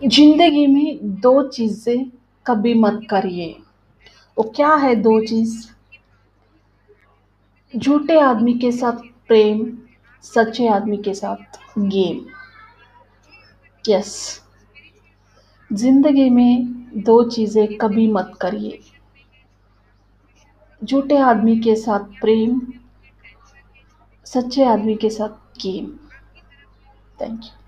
[0.00, 2.04] ज़िंदगी में दो चीज़ें
[2.46, 3.48] कभी मत करिए।
[4.36, 5.68] वो क्या है दो चीज़?
[7.74, 9.60] झूठे आदमी के साथ प्रेम,
[10.24, 12.24] सच्चे आदमी के साथ गेम।
[13.84, 14.40] यस
[15.70, 16.66] ज़िंदगी में
[17.04, 18.80] दो चीज़ें कभी मत करिए।
[20.82, 22.60] झूठे आदमी के साथ प्रेम,
[24.26, 25.86] सच्चे आदमी के साथ गेम।
[27.20, 27.59] Thank you